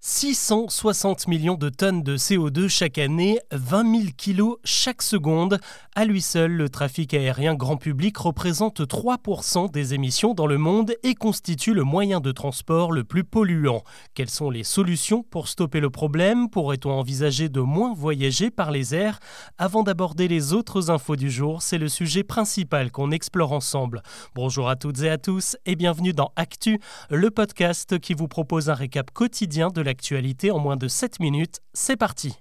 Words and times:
660 0.00 1.26
millions 1.26 1.56
de 1.56 1.70
tonnes 1.70 2.04
de 2.04 2.16
CO2 2.16 2.68
chaque 2.68 2.98
année, 2.98 3.40
20 3.50 4.00
000 4.00 4.12
kilos 4.16 4.58
chaque 4.62 5.02
seconde. 5.02 5.58
À 5.96 6.04
lui 6.04 6.22
seul, 6.22 6.52
le 6.52 6.68
trafic 6.68 7.14
aérien 7.14 7.56
grand 7.56 7.76
public 7.76 8.16
représente 8.16 8.80
3% 8.80 9.72
des 9.72 9.94
émissions 9.94 10.34
dans 10.34 10.46
le 10.46 10.56
monde 10.56 10.94
et 11.02 11.16
constitue 11.16 11.74
le 11.74 11.82
moyen 11.82 12.20
de 12.20 12.30
transport 12.30 12.92
le 12.92 13.02
plus 13.02 13.24
polluant. 13.24 13.82
Quelles 14.14 14.30
sont 14.30 14.50
les 14.50 14.62
solutions 14.62 15.24
pour 15.24 15.48
stopper 15.48 15.80
le 15.80 15.90
problème? 15.90 16.48
Pourrait-on 16.48 16.92
envisager 16.92 17.48
de 17.48 17.60
moins 17.60 17.92
voyager 17.92 18.52
par 18.52 18.70
les 18.70 18.94
airs? 18.94 19.18
Avant 19.58 19.82
d'aborder 19.82 20.28
les 20.28 20.52
autres 20.52 20.92
infos 20.92 21.16
du 21.16 21.28
jour, 21.28 21.60
c'est 21.60 21.78
le 21.78 21.88
sujet 21.88 22.22
principal 22.22 22.92
qu'on 22.92 23.10
explore 23.10 23.50
ensemble. 23.50 24.04
Bonjour 24.36 24.68
à 24.68 24.76
toutes 24.76 25.00
et 25.00 25.10
à 25.10 25.18
tous 25.18 25.56
et 25.66 25.74
bienvenue 25.74 26.12
dans 26.12 26.30
Actu, 26.36 26.78
le 27.10 27.32
podcast 27.32 27.98
qui 27.98 28.14
vous 28.14 28.28
propose 28.28 28.70
un 28.70 28.74
récap 28.74 29.10
quotidien 29.10 29.70
de 29.70 29.87
l'actualité 29.88 30.50
en 30.50 30.58
moins 30.58 30.76
de 30.76 30.86
7 30.86 31.18
minutes. 31.18 31.60
C'est 31.72 31.96
parti 31.96 32.36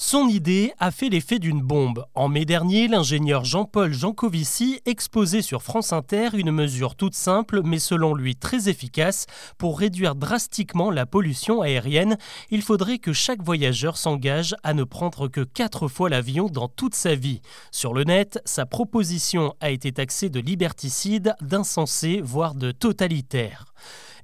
son 0.00 0.28
idée 0.28 0.72
a 0.78 0.92
fait 0.92 1.08
l'effet 1.08 1.40
d'une 1.40 1.60
bombe. 1.60 2.06
En 2.14 2.28
mai 2.28 2.44
dernier, 2.44 2.86
l'ingénieur 2.86 3.44
Jean-Paul 3.44 3.92
Jancovici 3.92 4.80
exposait 4.86 5.42
sur 5.42 5.64
France 5.64 5.92
Inter 5.92 6.28
une 6.34 6.52
mesure 6.52 6.94
toute 6.94 7.16
simple, 7.16 7.62
mais 7.64 7.80
selon 7.80 8.14
lui 8.14 8.36
très 8.36 8.68
efficace, 8.68 9.26
pour 9.58 9.80
réduire 9.80 10.14
drastiquement 10.14 10.92
la 10.92 11.04
pollution 11.04 11.62
aérienne. 11.62 12.16
Il 12.50 12.62
faudrait 12.62 13.00
que 13.00 13.12
chaque 13.12 13.42
voyageur 13.42 13.96
s'engage 13.96 14.54
à 14.62 14.72
ne 14.72 14.84
prendre 14.84 15.26
que 15.26 15.40
4 15.40 15.88
fois 15.88 16.08
l'avion 16.08 16.46
dans 16.46 16.68
toute 16.68 16.94
sa 16.94 17.16
vie. 17.16 17.40
Sur 17.72 17.92
le 17.92 18.04
net, 18.04 18.40
sa 18.44 18.66
proposition 18.66 19.56
a 19.60 19.70
été 19.70 19.90
taxée 19.90 20.28
de 20.28 20.38
liberticide, 20.38 21.34
d'insensé, 21.40 22.20
voire 22.22 22.54
de 22.54 22.70
totalitaire. 22.70 23.64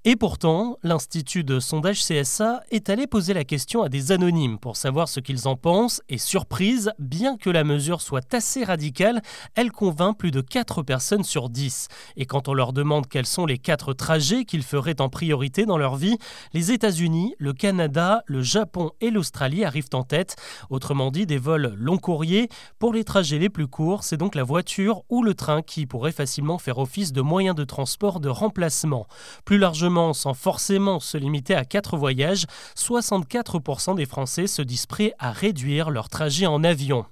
Et 0.07 0.17
pourtant, 0.17 0.77
l'Institut 0.83 1.45
de 1.45 1.61
sondage 1.61 2.05
CSA 2.05 2.61
est 2.71 2.91
allé 2.91 3.07
poser 3.07 3.33
la 3.33 3.45
question 3.45 3.83
à 3.83 3.89
des 3.89 4.13
anonymes 4.13 4.59
pour 4.59 4.77
savoir 4.77 5.09
ce 5.09 5.19
qu'ils 5.19 5.49
en 5.49 5.57
pensent 5.57 6.03
et 6.11 6.19
surprise, 6.19 6.93
bien 6.99 7.39
que 7.39 7.49
la 7.49 7.65
mesure 7.65 8.03
soit 8.03 8.35
assez 8.35 8.65
radicale, 8.65 9.23
elle 9.55 9.73
convainc 9.73 10.19
plus 10.19 10.31
de 10.31 10.43
4 10.43 10.83
personnes 10.83 11.25
sur 11.25 11.49
10. 11.49 11.89
Et 12.17 12.27
quand 12.27 12.49
on 12.49 12.53
leur 12.53 12.75
demande 12.75 13.07
quels 13.07 13.25
sont 13.25 13.47
les 13.47 13.57
4 13.57 13.95
trajets 13.95 14.45
qu'ils 14.45 14.63
feraient 14.63 15.01
en 15.01 15.09
priorité 15.09 15.65
dans 15.65 15.79
leur 15.79 15.97
vie, 15.97 16.19
les 16.53 16.71
États-Unis, 16.71 17.35
le 17.39 17.55
Canada, 17.55 18.25
le 18.27 18.43
Japon 18.43 18.91
et 19.01 19.11
l'Australie 19.11 19.65
arrivent 19.65 19.89
en 19.95 20.03
tête. 20.03 20.37
Autrement 20.69 21.11
dit, 21.13 21.25
des 21.25 21.39
vols 21.39 21.73
long 21.79 21.97
courriers. 21.97 22.51
Pour 22.79 22.93
les 22.93 23.05
trajets 23.05 23.39
les 23.39 23.49
plus 23.49 23.69
courts, 23.69 24.05
c'est 24.05 24.19
donc 24.19 24.35
la 24.35 24.45
voiture 24.45 25.01
ou 25.09 25.23
le 25.23 25.33
train 25.33 25.63
qui 25.63 25.87
pourrait 25.87 26.13
facilement 26.13 26.59
faire 26.59 26.77
office 26.77 27.15
de 27.15 27.23
moyen 27.23 27.55
de 27.55 27.65
transport 27.65 28.21
de 28.21 28.29
remplacement. 28.29 29.07
Plus 29.47 29.57
largement, 29.57 29.94
sans 30.13 30.35
forcément 30.35 31.01
se 31.01 31.17
limiter 31.17 31.55
à 31.55 31.65
quatre 31.65 31.97
voyages, 31.97 32.47
64% 32.77 33.95
des 33.95 34.07
Français 34.07 34.47
se 34.47 34.63
disent 34.63 34.87
prêts 34.87 35.15
à 35.19 35.31
réduire 35.31 35.91
leur 35.91 36.09
trajet 36.09 36.47
en 36.47 36.65
avion. 36.65 37.07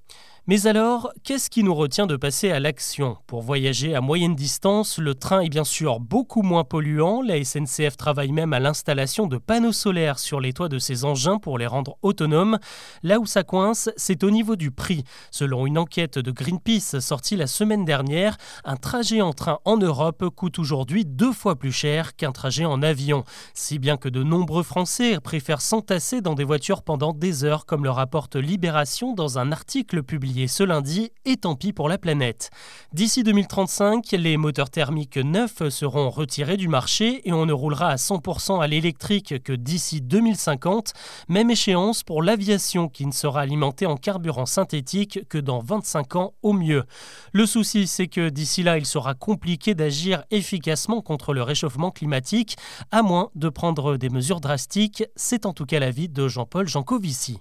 Mais 0.48 0.66
alors, 0.66 1.12
qu'est-ce 1.22 1.48
qui 1.48 1.62
nous 1.62 1.72
retient 1.72 2.08
de 2.08 2.16
passer 2.16 2.50
à 2.50 2.58
l'action? 2.58 3.16
Pour 3.28 3.42
voyager 3.42 3.94
à 3.94 4.00
moyenne 4.00 4.34
distance, 4.34 4.98
le 4.98 5.14
train 5.14 5.38
est 5.38 5.48
bien 5.48 5.62
sûr 5.62 6.00
beaucoup 6.00 6.42
moins 6.42 6.64
polluant. 6.64 7.22
La 7.22 7.44
SNCF 7.44 7.96
travaille 7.96 8.32
même 8.32 8.52
à 8.52 8.58
l'installation 8.58 9.28
de 9.28 9.38
panneaux 9.38 9.70
solaires 9.70 10.18
sur 10.18 10.40
les 10.40 10.52
toits 10.52 10.68
de 10.68 10.80
ses 10.80 11.04
engins 11.04 11.38
pour 11.38 11.58
les 11.58 11.68
rendre 11.68 11.96
autonomes. 12.02 12.58
Là 13.04 13.20
où 13.20 13.26
ça 13.26 13.44
coince, 13.44 13.88
c'est 13.96 14.24
au 14.24 14.32
niveau 14.32 14.56
du 14.56 14.72
prix. 14.72 15.04
Selon 15.30 15.64
une 15.64 15.78
enquête 15.78 16.18
de 16.18 16.32
Greenpeace 16.32 16.98
sortie 16.98 17.36
la 17.36 17.46
semaine 17.46 17.84
dernière, 17.84 18.36
un 18.64 18.76
trajet 18.76 19.20
en 19.20 19.32
train 19.32 19.60
en 19.64 19.76
Europe 19.76 20.28
coûte 20.34 20.58
aujourd'hui 20.58 21.04
deux 21.04 21.32
fois 21.32 21.54
plus 21.54 21.70
cher 21.70 22.16
qu'un 22.16 22.32
trajet 22.32 22.64
en 22.64 22.82
avion. 22.82 23.22
Si 23.54 23.78
bien 23.78 23.96
que 23.96 24.08
de 24.08 24.24
nombreux 24.24 24.64
Français 24.64 25.20
préfèrent 25.20 25.60
s'entasser 25.60 26.20
dans 26.20 26.34
des 26.34 26.42
voitures 26.42 26.82
pendant 26.82 27.12
des 27.12 27.44
heures, 27.44 27.64
comme 27.64 27.84
le 27.84 27.90
rapporte 27.90 28.34
Libération 28.34 29.14
dans 29.14 29.38
un 29.38 29.52
article 29.52 30.02
publié 30.02 30.31
ce 30.46 30.62
lundi, 30.62 31.10
et 31.24 31.36
tant 31.36 31.54
pis 31.54 31.72
pour 31.72 31.88
la 31.88 31.98
planète. 31.98 32.50
D'ici 32.92 33.22
2035, 33.22 34.10
les 34.12 34.36
moteurs 34.36 34.70
thermiques 34.70 35.16
neufs 35.16 35.68
seront 35.68 36.10
retirés 36.10 36.56
du 36.56 36.68
marché 36.68 37.26
et 37.28 37.32
on 37.32 37.46
ne 37.46 37.52
roulera 37.52 37.88
à 37.88 37.96
100% 37.96 38.60
à 38.60 38.66
l'électrique 38.66 39.42
que 39.42 39.52
d'ici 39.52 40.00
2050. 40.00 40.92
Même 41.28 41.50
échéance 41.50 42.02
pour 42.02 42.22
l'aviation 42.22 42.88
qui 42.88 43.06
ne 43.06 43.12
sera 43.12 43.40
alimentée 43.40 43.86
en 43.86 43.96
carburant 43.96 44.46
synthétique 44.46 45.20
que 45.28 45.38
dans 45.38 45.60
25 45.60 46.16
ans 46.16 46.34
au 46.42 46.52
mieux. 46.52 46.84
Le 47.32 47.46
souci, 47.46 47.86
c'est 47.86 48.08
que 48.08 48.28
d'ici 48.28 48.62
là, 48.62 48.78
il 48.78 48.86
sera 48.86 49.14
compliqué 49.14 49.74
d'agir 49.74 50.24
efficacement 50.30 51.00
contre 51.00 51.34
le 51.34 51.42
réchauffement 51.42 51.90
climatique, 51.90 52.56
à 52.90 53.02
moins 53.02 53.30
de 53.34 53.48
prendre 53.48 53.96
des 53.96 54.08
mesures 54.08 54.40
drastiques. 54.40 55.04
C'est 55.16 55.46
en 55.46 55.52
tout 55.52 55.66
cas 55.66 55.78
l'avis 55.78 56.08
de 56.08 56.28
Jean-Paul 56.28 56.68
Jancovici. 56.68 57.38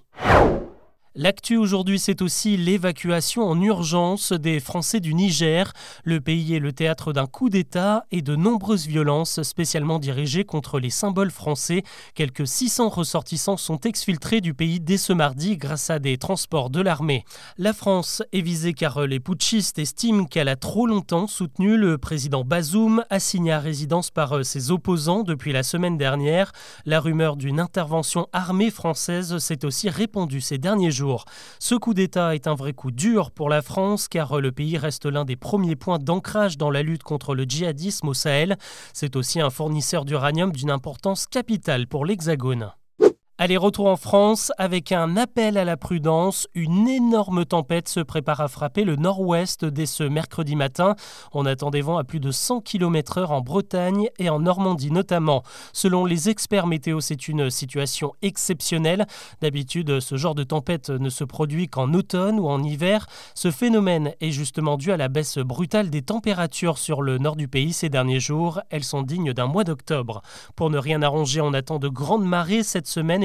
L'actu 1.14 1.58
aujourd'hui, 1.58 1.98
c'est 1.98 2.22
aussi 2.22 2.56
l'évacuation 2.56 3.42
en 3.42 3.60
urgence 3.60 4.32
des 4.32 4.60
Français 4.60 4.98
du 4.98 5.12
Niger. 5.12 5.74
Le 6.04 6.22
pays 6.22 6.54
est 6.54 6.58
le 6.58 6.72
théâtre 6.72 7.12
d'un 7.12 7.26
coup 7.26 7.50
d'État 7.50 8.06
et 8.10 8.22
de 8.22 8.34
nombreuses 8.34 8.86
violences 8.86 9.42
spécialement 9.42 9.98
dirigées 9.98 10.44
contre 10.44 10.80
les 10.80 10.88
symboles 10.88 11.30
français. 11.30 11.82
Quelques 12.14 12.46
600 12.46 12.88
ressortissants 12.88 13.58
sont 13.58 13.78
exfiltrés 13.80 14.40
du 14.40 14.54
pays 14.54 14.80
dès 14.80 14.96
ce 14.96 15.12
mardi 15.12 15.58
grâce 15.58 15.90
à 15.90 15.98
des 15.98 16.16
transports 16.16 16.70
de 16.70 16.80
l'armée. 16.80 17.26
La 17.58 17.74
France 17.74 18.22
est 18.32 18.40
visée 18.40 18.72
car 18.72 19.06
les 19.06 19.20
putschistes 19.20 19.78
estiment 19.78 20.24
qu'elle 20.24 20.48
a 20.48 20.56
trop 20.56 20.86
longtemps 20.86 21.26
soutenu 21.26 21.76
le 21.76 21.98
président 21.98 22.42
Bazoum, 22.42 23.04
assigné 23.10 23.52
à 23.52 23.58
résidence 23.58 24.10
par 24.10 24.46
ses 24.46 24.70
opposants 24.70 25.24
depuis 25.24 25.52
la 25.52 25.62
semaine 25.62 25.98
dernière. 25.98 26.52
La 26.86 27.00
rumeur 27.00 27.36
d'une 27.36 27.60
intervention 27.60 28.28
armée 28.32 28.70
française 28.70 29.36
s'est 29.36 29.66
aussi 29.66 29.90
répandue 29.90 30.40
ces 30.40 30.56
derniers 30.56 30.90
jours. 30.90 31.01
Ce 31.58 31.74
coup 31.74 31.94
d'État 31.94 32.34
est 32.34 32.46
un 32.46 32.54
vrai 32.54 32.72
coup 32.72 32.90
dur 32.90 33.30
pour 33.30 33.48
la 33.48 33.62
France 33.62 34.08
car 34.08 34.40
le 34.40 34.52
pays 34.52 34.76
reste 34.78 35.06
l'un 35.06 35.24
des 35.24 35.36
premiers 35.36 35.76
points 35.76 35.98
d'ancrage 35.98 36.58
dans 36.58 36.70
la 36.70 36.82
lutte 36.82 37.02
contre 37.02 37.34
le 37.34 37.44
djihadisme 37.44 38.08
au 38.08 38.14
Sahel. 38.14 38.56
C'est 38.92 39.16
aussi 39.16 39.40
un 39.40 39.50
fournisseur 39.50 40.04
d'uranium 40.04 40.52
d'une 40.52 40.70
importance 40.70 41.26
capitale 41.26 41.86
pour 41.86 42.04
l'Hexagone. 42.04 42.72
Allez, 43.44 43.56
retour 43.56 43.88
en 43.88 43.96
France 43.96 44.52
avec 44.56 44.92
un 44.92 45.16
appel 45.16 45.58
à 45.58 45.64
la 45.64 45.76
prudence. 45.76 46.46
Une 46.54 46.86
énorme 46.86 47.44
tempête 47.44 47.88
se 47.88 47.98
prépare 47.98 48.40
à 48.40 48.46
frapper 48.46 48.84
le 48.84 48.94
nord-ouest 48.94 49.64
dès 49.64 49.86
ce 49.86 50.04
mercredi 50.04 50.54
matin. 50.54 50.94
On 51.32 51.44
attend 51.44 51.70
des 51.70 51.80
vents 51.80 51.98
à 51.98 52.04
plus 52.04 52.20
de 52.20 52.30
100 52.30 52.60
km/h 52.60 53.26
en 53.26 53.40
Bretagne 53.40 54.10
et 54.20 54.30
en 54.30 54.38
Normandie 54.38 54.92
notamment. 54.92 55.42
Selon 55.72 56.04
les 56.06 56.28
experts 56.28 56.68
météo, 56.68 57.00
c'est 57.00 57.26
une 57.26 57.50
situation 57.50 58.12
exceptionnelle. 58.22 59.08
D'habitude, 59.40 59.98
ce 59.98 60.14
genre 60.14 60.36
de 60.36 60.44
tempête 60.44 60.90
ne 60.90 61.10
se 61.10 61.24
produit 61.24 61.66
qu'en 61.66 61.94
automne 61.94 62.38
ou 62.38 62.46
en 62.46 62.62
hiver. 62.62 63.08
Ce 63.34 63.50
phénomène 63.50 64.12
est 64.20 64.30
justement 64.30 64.76
dû 64.76 64.92
à 64.92 64.96
la 64.96 65.08
baisse 65.08 65.38
brutale 65.38 65.90
des 65.90 66.02
températures 66.02 66.78
sur 66.78 67.02
le 67.02 67.18
nord 67.18 67.34
du 67.34 67.48
pays 67.48 67.72
ces 67.72 67.88
derniers 67.88 68.20
jours. 68.20 68.60
Elles 68.70 68.84
sont 68.84 69.02
dignes 69.02 69.32
d'un 69.32 69.48
mois 69.48 69.64
d'octobre. 69.64 70.22
Pour 70.54 70.70
ne 70.70 70.78
rien 70.78 71.02
arranger, 71.02 71.40
on 71.40 71.54
attend 71.54 71.80
de 71.80 71.88
grandes 71.88 72.24
marées 72.24 72.62
cette 72.62 72.86
semaine 72.86 73.24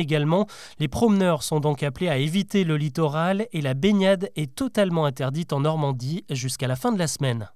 Les 0.79 0.87
promeneurs 0.87 1.43
sont 1.43 1.59
donc 1.59 1.83
appelés 1.83 2.09
à 2.09 2.17
éviter 2.17 2.63
le 2.63 2.77
littoral 2.77 3.47
et 3.51 3.61
la 3.61 3.73
baignade 3.73 4.29
est 4.35 4.55
totalement 4.55 5.05
interdite 5.05 5.53
en 5.53 5.61
Normandie 5.61 6.25
jusqu'à 6.29 6.67
la 6.67 6.75
fin 6.75 6.91
de 6.91 6.99
la 6.99 7.07
semaine. 7.07 7.49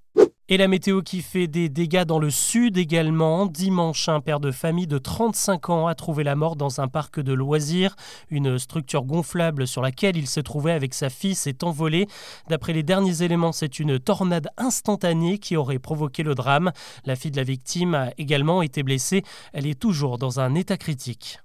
Et 0.52 0.58
la 0.58 0.68
météo 0.68 1.02
qui 1.02 1.22
fait 1.22 1.48
des 1.48 1.70
dégâts 1.70 2.04
dans 2.04 2.20
le 2.20 2.30
sud 2.30 2.78
également. 2.78 3.46
Dimanche, 3.46 4.10
un 4.10 4.20
père 4.20 4.42
de 4.42 4.52
famille 4.52 4.86
de 4.86 4.98
35 4.98 5.70
ans 5.70 5.88
a 5.88 5.96
trouvé 5.96 6.26
la 6.26 6.36
mort 6.36 6.58
dans 6.58 6.82
un 6.82 6.90
parc 6.90 7.22
de 7.22 7.32
loisirs. 7.32 7.96
Une 8.30 8.60
structure 8.60 9.06
gonflable 9.06 9.66
sur 9.66 9.82
laquelle 9.82 10.18
il 10.18 10.28
se 10.28 10.42
trouvait 10.42 10.74
avec 10.74 10.94
sa 10.94 11.10
fille 11.10 11.36
s'est 11.36 11.64
envolée. 11.64 12.06
D'après 12.50 12.74
les 12.74 12.84
derniers 12.84 13.22
éléments, 13.22 13.54
c'est 13.54 13.80
une 13.80 13.98
tornade 13.98 14.50
instantanée 14.58 15.38
qui 15.38 15.56
aurait 15.56 15.80
provoqué 15.80 16.22
le 16.22 16.36
drame. 16.36 16.74
La 17.06 17.16
fille 17.16 17.32
de 17.32 17.38
la 17.38 17.44
victime 17.44 17.96
a 17.96 18.10
également 18.18 18.62
été 18.62 18.84
blessée. 18.84 19.24
Elle 19.54 19.68
est 19.68 19.80
toujours 19.80 20.18
dans 20.18 20.42
un 20.42 20.54
état 20.56 20.76
critique. 20.76 21.40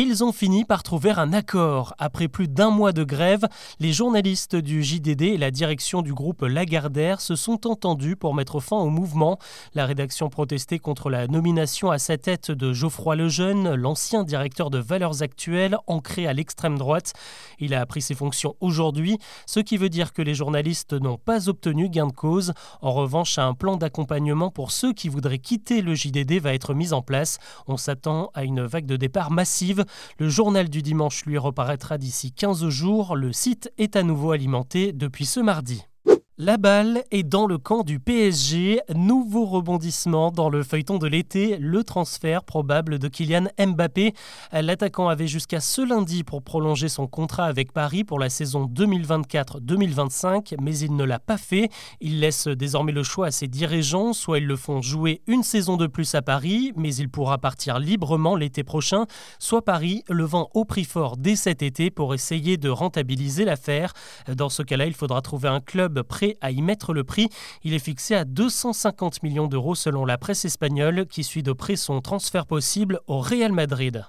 Ils 0.00 0.22
ont 0.22 0.30
fini 0.30 0.64
par 0.64 0.84
trouver 0.84 1.10
un 1.10 1.32
accord. 1.32 1.92
Après 1.98 2.28
plus 2.28 2.46
d'un 2.46 2.70
mois 2.70 2.92
de 2.92 3.02
grève, 3.02 3.48
les 3.80 3.92
journalistes 3.92 4.54
du 4.54 4.84
JDD 4.84 5.22
et 5.22 5.36
la 5.36 5.50
direction 5.50 6.02
du 6.02 6.14
groupe 6.14 6.42
Lagardère 6.42 7.20
se 7.20 7.34
sont 7.34 7.66
entendus 7.66 8.14
pour 8.14 8.32
mettre 8.32 8.60
fin 8.60 8.76
au 8.76 8.90
mouvement. 8.90 9.40
La 9.74 9.86
rédaction 9.86 10.28
protestait 10.28 10.78
contre 10.78 11.10
la 11.10 11.26
nomination 11.26 11.90
à 11.90 11.98
sa 11.98 12.16
tête 12.16 12.52
de 12.52 12.72
Geoffroy 12.72 13.16
Lejeune, 13.16 13.74
l'ancien 13.74 14.22
directeur 14.22 14.70
de 14.70 14.78
Valeurs 14.78 15.20
Actuelles, 15.24 15.76
ancré 15.88 16.28
à 16.28 16.32
l'extrême 16.32 16.78
droite. 16.78 17.12
Il 17.58 17.74
a 17.74 17.84
pris 17.84 18.00
ses 18.00 18.14
fonctions 18.14 18.54
aujourd'hui, 18.60 19.18
ce 19.46 19.58
qui 19.58 19.78
veut 19.78 19.88
dire 19.88 20.12
que 20.12 20.22
les 20.22 20.34
journalistes 20.34 20.92
n'ont 20.92 21.18
pas 21.18 21.48
obtenu 21.48 21.88
gain 21.88 22.06
de 22.06 22.12
cause. 22.12 22.52
En 22.82 22.92
revanche, 22.92 23.36
un 23.38 23.52
plan 23.52 23.76
d'accompagnement 23.76 24.52
pour 24.52 24.70
ceux 24.70 24.92
qui 24.92 25.08
voudraient 25.08 25.40
quitter 25.40 25.82
le 25.82 25.96
JDD 25.96 26.34
va 26.40 26.54
être 26.54 26.72
mis 26.72 26.92
en 26.92 27.02
place. 27.02 27.38
On 27.66 27.76
s'attend 27.76 28.30
à 28.34 28.44
une 28.44 28.64
vague 28.64 28.86
de 28.86 28.94
départ 28.94 29.32
massive 29.32 29.86
le 30.18 30.28
journal 30.28 30.68
du 30.68 30.82
dimanche 30.82 31.24
lui 31.24 31.38
reparaîtra 31.38 31.98
d'ici 31.98 32.32
15 32.32 32.68
jours. 32.68 33.16
Le 33.16 33.32
site 33.32 33.72
est 33.78 33.96
à 33.96 34.02
nouveau 34.02 34.32
alimenté 34.32 34.92
depuis 34.92 35.26
ce 35.26 35.40
mardi. 35.40 35.87
La 36.40 36.56
balle 36.56 37.02
est 37.10 37.24
dans 37.24 37.46
le 37.46 37.58
camp 37.58 37.82
du 37.82 37.98
PSG. 37.98 38.80
Nouveau 38.94 39.44
rebondissement 39.44 40.30
dans 40.30 40.48
le 40.48 40.62
feuilleton 40.62 40.98
de 40.98 41.08
l'été, 41.08 41.56
le 41.58 41.82
transfert 41.82 42.44
probable 42.44 43.00
de 43.00 43.08
Kylian 43.08 43.48
Mbappé. 43.58 44.14
L'attaquant 44.52 45.08
avait 45.08 45.26
jusqu'à 45.26 45.58
ce 45.58 45.80
lundi 45.82 46.22
pour 46.22 46.44
prolonger 46.44 46.88
son 46.88 47.08
contrat 47.08 47.46
avec 47.46 47.72
Paris 47.72 48.04
pour 48.04 48.20
la 48.20 48.30
saison 48.30 48.66
2024-2025, 48.72 50.54
mais 50.60 50.78
il 50.78 50.94
ne 50.94 51.02
l'a 51.02 51.18
pas 51.18 51.38
fait. 51.38 51.70
Il 52.00 52.20
laisse 52.20 52.46
désormais 52.46 52.92
le 52.92 53.02
choix 53.02 53.26
à 53.26 53.30
ses 53.32 53.48
dirigeants, 53.48 54.12
soit 54.12 54.38
ils 54.38 54.46
le 54.46 54.54
font 54.54 54.80
jouer 54.80 55.22
une 55.26 55.42
saison 55.42 55.76
de 55.76 55.88
plus 55.88 56.14
à 56.14 56.22
Paris, 56.22 56.72
mais 56.76 56.94
il 56.94 57.08
pourra 57.08 57.38
partir 57.38 57.80
librement 57.80 58.36
l'été 58.36 58.62
prochain, 58.62 59.06
soit 59.40 59.64
Paris 59.64 60.04
le 60.08 60.22
vend 60.22 60.50
au 60.54 60.64
prix 60.64 60.84
fort 60.84 61.16
dès 61.16 61.34
cet 61.34 61.62
été 61.62 61.90
pour 61.90 62.14
essayer 62.14 62.58
de 62.58 62.68
rentabiliser 62.68 63.44
l'affaire. 63.44 63.92
Dans 64.32 64.50
ce 64.50 64.62
cas-là, 64.62 64.86
il 64.86 64.94
faudra 64.94 65.20
trouver 65.20 65.48
un 65.48 65.58
club 65.58 66.02
prêt 66.02 66.27
à 66.40 66.50
y 66.50 66.62
mettre 66.62 66.92
le 66.92 67.04
prix. 67.04 67.28
Il 67.62 67.74
est 67.74 67.78
fixé 67.78 68.14
à 68.14 68.24
250 68.24 69.22
millions 69.22 69.46
d'euros 69.46 69.74
selon 69.74 70.04
la 70.04 70.18
presse 70.18 70.44
espagnole 70.44 71.06
qui 71.06 71.24
suit 71.24 71.42
de 71.42 71.52
près 71.52 71.76
son 71.76 72.00
transfert 72.00 72.46
possible 72.46 73.00
au 73.06 73.20
Real 73.20 73.52
Madrid. 73.52 74.04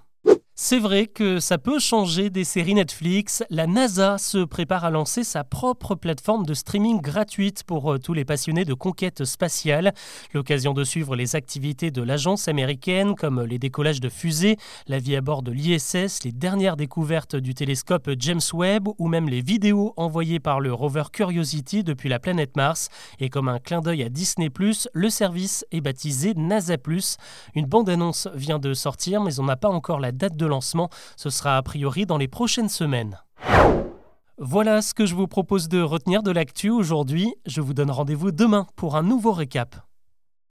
C'est 0.61 0.77
vrai 0.77 1.07
que 1.07 1.39
ça 1.39 1.57
peut 1.57 1.79
changer 1.79 2.29
des 2.29 2.43
séries 2.43 2.73
Netflix. 2.73 3.45
La 3.49 3.65
NASA 3.65 4.17
se 4.17 4.43
prépare 4.43 4.83
à 4.83 4.89
lancer 4.89 5.23
sa 5.23 5.45
propre 5.45 5.95
plateforme 5.95 6.45
de 6.45 6.53
streaming 6.53 6.99
gratuite 6.99 7.63
pour 7.63 7.93
euh, 7.93 7.97
tous 7.97 8.13
les 8.13 8.25
passionnés 8.25 8.65
de 8.65 8.73
conquête 8.73 9.23
spatiale. 9.23 9.93
L'occasion 10.33 10.73
de 10.73 10.83
suivre 10.83 11.15
les 11.15 11.37
activités 11.37 11.91
de 11.91 12.01
l'agence 12.01 12.49
américaine 12.49 13.15
comme 13.15 13.41
les 13.41 13.57
décollages 13.57 14.01
de 14.01 14.09
fusées, 14.09 14.57
la 14.87 14.99
vie 14.99 15.15
à 15.15 15.21
bord 15.21 15.43
de 15.43 15.53
l'ISS, 15.53 16.25
les 16.25 16.33
dernières 16.33 16.75
découvertes 16.75 17.37
du 17.37 17.53
télescope 17.53 18.09
James 18.19 18.41
Webb 18.53 18.89
ou 18.97 19.07
même 19.07 19.29
les 19.29 19.41
vidéos 19.41 19.93
envoyées 19.95 20.41
par 20.41 20.59
le 20.59 20.73
rover 20.73 21.03
Curiosity 21.13 21.85
depuis 21.85 22.09
la 22.09 22.19
planète 22.19 22.57
Mars. 22.57 22.89
Et 23.21 23.29
comme 23.29 23.47
un 23.47 23.59
clin 23.59 23.79
d'œil 23.79 24.03
à 24.03 24.09
Disney⁇ 24.09 24.49
le 24.91 25.09
service 25.09 25.65
est 25.71 25.79
baptisé 25.79 26.33
NASA⁇ 26.35 26.75
Une 27.55 27.65
bande-annonce 27.65 28.27
vient 28.35 28.59
de 28.59 28.73
sortir 28.73 29.21
mais 29.21 29.39
on 29.39 29.45
n'a 29.45 29.55
pas 29.55 29.69
encore 29.69 30.01
la 30.01 30.11
date 30.11 30.35
de 30.35 30.48
lancement. 30.49 30.89
Ce 31.15 31.29
sera 31.29 31.55
a 31.55 31.61
priori 31.61 32.05
dans 32.05 32.17
les 32.17 32.27
prochaines 32.27 32.69
semaines. 32.69 33.19
Voilà 34.37 34.81
ce 34.81 34.93
que 34.93 35.05
je 35.05 35.15
vous 35.15 35.27
propose 35.27 35.67
de 35.67 35.81
retenir 35.81 36.23
de 36.23 36.31
l'actu 36.31 36.69
aujourd'hui. 36.69 37.33
Je 37.45 37.61
vous 37.61 37.73
donne 37.73 37.91
rendez-vous 37.91 38.31
demain 38.31 38.67
pour 38.75 38.95
un 38.95 39.03
nouveau 39.03 39.31
récap. 39.31 39.88